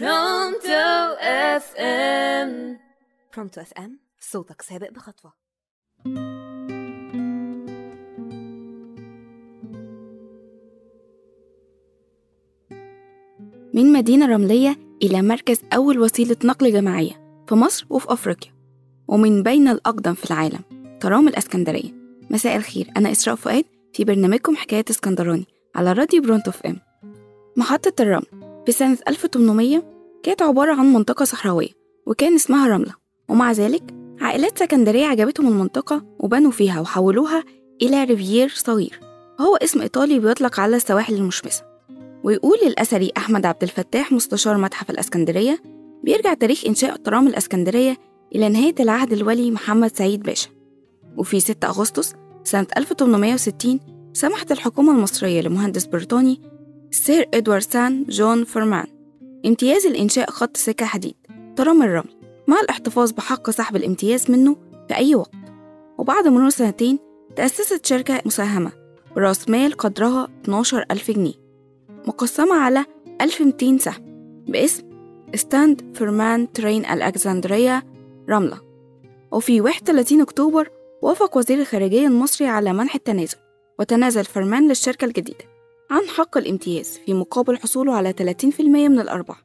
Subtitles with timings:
[0.00, 2.78] Pronto FM
[3.34, 5.32] Pronto FM صوتك سابق بخطوة.
[13.74, 18.52] من مدينة رملية إلى مركز أول وسيلة نقل جماعية في مصر وفي أفريقيا
[19.08, 20.60] ومن بين الأقدم في العالم
[21.00, 21.90] ترام الأسكندرية.
[22.30, 25.46] مساء الخير أنا إسراء فؤاد في برنامجكم حكاية إسكندراني
[25.76, 26.80] على راديو Pronto FM
[27.56, 29.82] محطة الرمل في سنة 1800
[30.22, 31.68] كانت عبارة عن منطقة صحراوية
[32.06, 32.94] وكان اسمها رملة.
[33.28, 33.82] ومع ذلك
[34.20, 37.44] عائلات سكندرية عجبتهم المنطقة وبنوا فيها وحولوها
[37.82, 39.00] إلى ريفييرا صغير.
[39.40, 41.64] وهو اسم إيطالي بيطلق على السواحل المشمسة.
[42.24, 45.62] ويقول الأثري أحمد عبد الفتاح مستشار متحف الأسكندرية
[46.04, 47.96] بيرجع تاريخ إنشاء ترام الأسكندرية
[48.34, 50.48] إلى نهاية عهد الوالي محمد سعيد باشا.
[51.16, 53.80] وفي 6 أغسطس سنة 1860
[54.12, 56.51] سمحت الحكومة المصرية لمهندس بريطاني
[56.92, 58.86] سير إدوارد سان جون فرمان
[59.46, 61.14] امتياز إنشاء خط سكة حديد.
[61.56, 62.14] ترام الرمل
[62.48, 64.56] مع الاحتفاظ بحق سحب الامتياز منه
[64.88, 65.34] في أي وقت.
[65.98, 66.98] وبعد مرور سنتين
[67.36, 68.72] تأسست شركة مساهمة
[69.16, 71.34] برأس مال قدرها 12 ألف جنيه.
[72.06, 72.84] مقسمة على
[73.20, 74.02] 1200 سهم
[74.48, 74.82] باسم
[75.34, 77.82] ستاند فرمان ترين الأكسندرية
[78.30, 78.60] رملة.
[79.32, 80.70] وفي 31 أكتوبر
[81.02, 83.38] وافق وزير الخارجية المصري على منح التنازل
[83.78, 85.51] وتنازل فرمان للشركة الجديدة.
[85.92, 89.44] عن حق الامتياز في مقابل حصوله على 30% من الأرباح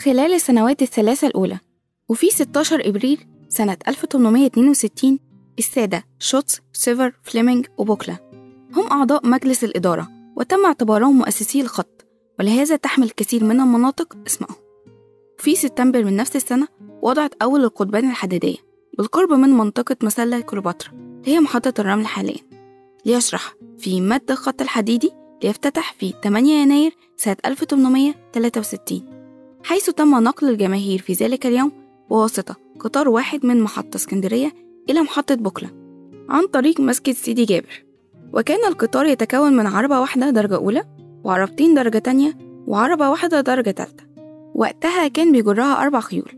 [0.00, 1.58] خلال السنوات الثلاثة الأولى
[2.08, 5.18] وفي 16 إبريل سنة 1862
[5.58, 8.16] السادة شوتس سيفر فليمنج وبوكلي
[8.74, 12.06] هم أعضاء مجلس الإدارة وتم اعتبارهم مؤسسي الخط
[12.38, 14.56] ولهذا تحمل كثير من المناطق اسمهم.
[15.38, 16.68] في سبتمبر من نفس السنة
[17.02, 18.56] وضعت أول القضبان الحديدية
[18.98, 22.40] بالقرب من منطقة مسلة كليوباترا اللي هي محطة الرمل حاليا.
[23.04, 29.02] ليشرح في مد الخط الحديدي ليفتتح في 8 يناير سنة 1863
[29.64, 31.72] حيث تم نقل الجماهير في ذلك اليوم
[32.10, 34.52] بواسطة قطار واحد من محطة اسكندرية
[34.90, 35.68] إلى محطة بوكلا
[36.28, 37.84] عن طريق مسجد سيدي جابر.
[38.32, 40.84] وكان القطار يتكون من عربة واحدة درجة أولى
[41.24, 44.04] وعربتين درجة تانية وعربة واحدة درجة تالتة.
[44.54, 46.32] وقتها كان بيجرها أربع خيول.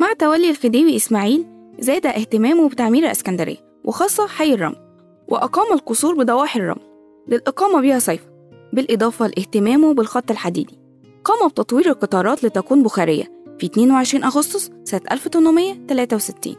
[0.00, 1.46] مع تولي الخديوي إسماعيل
[1.78, 4.76] زاد اهتمامه بتعمير الإسكندرية وخاصة حي الرمل
[5.28, 6.91] وأقام القصور بضواحي الرمل.
[7.28, 8.32] للإقامة بها صيفا
[8.72, 10.78] بالإضافة لاهتمامه بالخط الحديدي.
[11.24, 13.24] قام بتطوير القطارات لتكون بخارية
[13.58, 16.56] في 22 أغسطس سنة 1863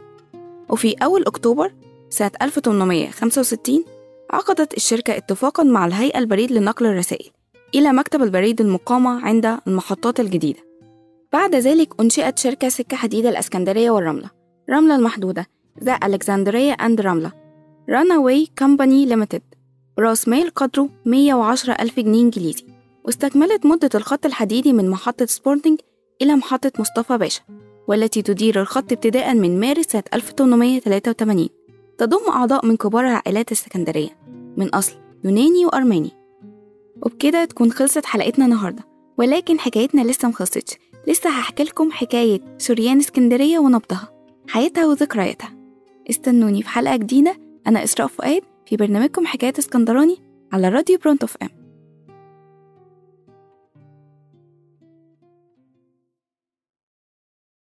[0.69, 1.73] وفي أول أكتوبر
[2.09, 3.83] سنة 1865
[4.31, 7.29] عقدت الشركة اتفاقا مع الهيئة البريد لنقل الرسائل
[7.75, 10.59] إلى مكتب البريد المقامة عند المحطات الجديدة.
[11.33, 14.29] بعد ذلك أنشئت شركة سكة حديد الأسكندرية والرملة
[14.69, 15.45] رملة المحدودة
[15.83, 17.31] The Alexandria and Ramleh
[17.89, 19.41] Railway Company Limited
[20.03, 22.65] رأس مال قدره 110 ألف جنيه إنجليزي
[23.05, 25.79] واستكملت مدة الخط الحديدي من محطة سبورتنج
[26.21, 27.41] إلى محطة مصطفى باشا
[27.87, 31.49] والتي تدير الخط ابتداء من مارس سنة 1883
[31.97, 34.09] تضم أعضاء من كبار العائلات السكندرية
[34.57, 34.93] من أصل
[35.23, 36.11] يوناني وأرماني.
[37.01, 38.83] وبكده تكون خلصت حلقتنا النهاردة
[39.17, 40.73] ولكن حكايتنا لسه مخلصتش.
[41.07, 44.09] لسه هحكي لكم حكاية شريان اسكندرية ونبضها.
[44.47, 45.53] حياتها وذكرياتها.
[46.09, 47.37] استنوني في حلقة جديدة.
[47.67, 48.41] أنا إسراء فؤاد.
[48.73, 50.17] في برنامجكم حكاية اسكندراني
[50.53, 51.62] على راديو Pronto FM.